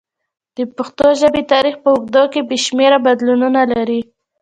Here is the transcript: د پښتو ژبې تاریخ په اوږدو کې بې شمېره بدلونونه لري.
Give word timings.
د 0.57 0.59
پښتو 0.75 1.05
ژبې 1.21 1.41
تاریخ 1.53 1.75
په 1.83 1.89
اوږدو 1.93 2.23
کې 2.33 2.41
بې 2.47 2.57
شمېره 2.65 2.97
بدلونونه 3.05 3.61
لري. 3.73 4.01